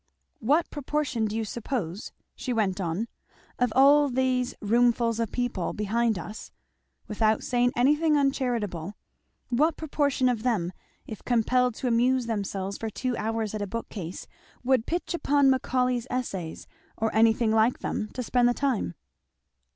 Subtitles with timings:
[0.39, 3.07] "What proportion do you suppose," she went on,
[3.59, 6.51] "of all these roomfuls of people behind us,
[7.07, 8.95] without saying anything uncharitable,
[9.49, 10.73] what proportion of them,
[11.05, 14.25] if compelled to amuse themselves for two hours at a bookcase,
[14.63, 16.65] would pitch upon Macaulay's Essays,
[16.97, 18.95] or anything like them, to spend the time?"